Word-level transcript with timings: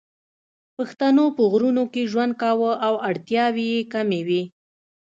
پښتنو 0.77 1.25
په 1.35 1.43
غرونو 1.51 1.83
کې 1.93 2.09
ژوند 2.11 2.33
کاوه 2.41 2.71
او 2.87 2.93
اړتیاوې 3.09 3.65
یې 3.73 3.81
کمې 3.93 4.21
وې 4.27 4.41